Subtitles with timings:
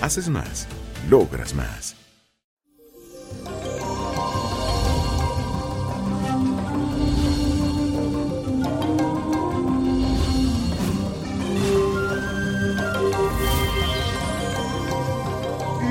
[0.00, 0.66] Haces más
[1.10, 1.94] logras más.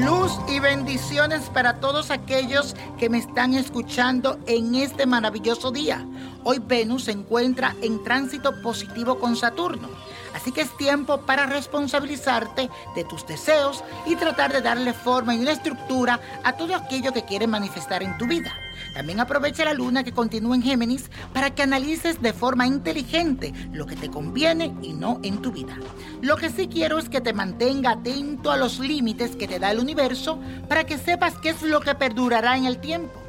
[0.04, 6.04] Luz y bendiciones para todos aquellos que me están escuchando en este maravilloso día.
[6.44, 9.90] Hoy Venus se encuentra en tránsito positivo con Saturno.
[10.34, 15.40] Así que es tiempo para responsabilizarte de tus deseos y tratar de darle forma y
[15.40, 18.54] una estructura a todo aquello que quieres manifestar en tu vida.
[18.94, 23.86] También aprovecha la luna que continúa en Géminis para que analices de forma inteligente lo
[23.86, 25.78] que te conviene y no en tu vida.
[26.22, 29.72] Lo que sí quiero es que te mantenga atento a los límites que te da
[29.72, 33.20] el universo para que sepas qué es lo que perdurará en el tiempo.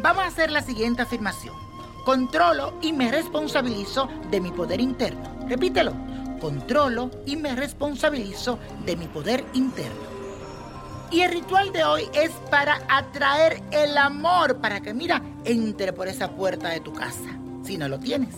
[0.00, 1.67] Vamos a hacer la siguiente afirmación.
[2.04, 5.46] Controlo y me responsabilizo de mi poder interno.
[5.48, 5.92] Repítelo
[6.38, 10.08] controlo y me responsabilizo de mi poder interno.
[11.10, 16.06] Y el ritual de hoy es para atraer el amor, para que, mira, entre por
[16.06, 18.34] esa puerta de tu casa, si no lo tienes.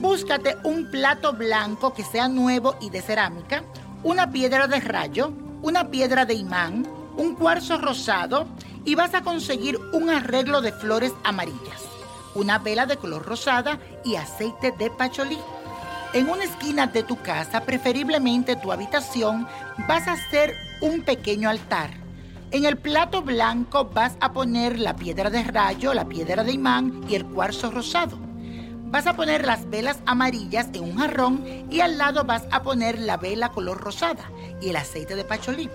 [0.00, 3.62] Búscate un plato blanco que sea nuevo y de cerámica,
[4.02, 6.84] una piedra de rayo, una piedra de imán,
[7.16, 8.48] un cuarzo rosado
[8.84, 11.80] y vas a conseguir un arreglo de flores amarillas,
[12.34, 15.38] una vela de color rosada y aceite de pacholí.
[16.12, 19.48] En una esquina de tu casa, preferiblemente tu habitación,
[19.88, 21.90] vas a hacer un pequeño altar.
[22.50, 27.04] En el plato blanco vas a poner la piedra de rayo, la piedra de imán
[27.08, 28.16] y el cuarzo rosado.
[28.84, 33.00] Vas a poner las velas amarillas en un jarrón y al lado vas a poner
[33.00, 34.30] la vela color rosada
[34.62, 35.68] y el aceite de pacholí.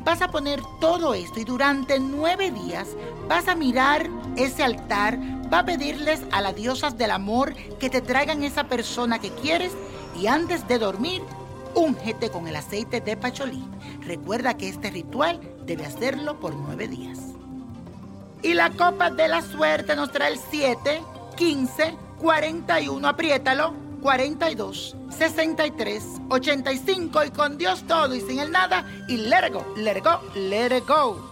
[0.00, 2.88] Vas a poner todo esto y durante nueve días
[3.28, 5.18] vas a mirar ese altar,
[5.52, 9.72] va a pedirles a las diosas del amor que te traigan esa persona que quieres
[10.18, 11.22] y antes de dormir,
[11.74, 13.62] úngete con el aceite de pacholí.
[14.00, 17.18] Recuerda que este ritual debe hacerlo por nueve días.
[18.42, 21.02] Y la copa de la suerte nos trae el 7,
[21.36, 29.16] 15, 41, apriétalo, 42, 63, 85 y con Dios todo y sin el nada y
[29.16, 31.31] let it go, let it go, let it go.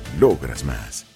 [0.19, 1.10] logras más.